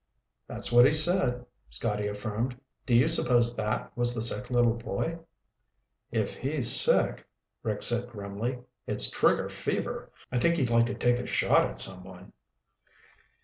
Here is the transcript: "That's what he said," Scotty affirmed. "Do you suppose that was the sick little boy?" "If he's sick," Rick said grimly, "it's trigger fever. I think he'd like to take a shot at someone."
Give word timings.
"That's 0.47 0.71
what 0.71 0.85
he 0.85 0.93
said," 0.93 1.45
Scotty 1.69 2.07
affirmed. 2.07 2.59
"Do 2.87 2.95
you 2.95 3.07
suppose 3.07 3.55
that 3.55 3.95
was 3.95 4.15
the 4.15 4.21
sick 4.23 4.49
little 4.49 4.73
boy?" 4.73 5.19
"If 6.09 6.37
he's 6.37 6.71
sick," 6.75 7.27
Rick 7.61 7.83
said 7.83 8.09
grimly, 8.09 8.61
"it's 8.87 9.11
trigger 9.11 9.47
fever. 9.47 10.09
I 10.31 10.39
think 10.39 10.57
he'd 10.57 10.71
like 10.71 10.87
to 10.87 10.95
take 10.95 11.19
a 11.19 11.27
shot 11.27 11.67
at 11.69 11.77
someone." 11.79 12.33